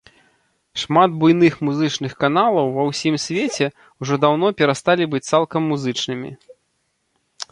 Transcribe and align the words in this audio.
Шмат 0.83 1.09
буйных 1.23 1.53
музычных 1.67 2.15
каналаў 2.23 2.71
ва 2.77 2.83
ўсім 2.89 3.15
свеце 3.25 3.67
ўжо 4.03 4.15
даўно 4.23 4.47
перасталі 4.61 5.03
быць 5.11 5.23
цалкам 5.31 5.61
музычнымі. 5.73 6.31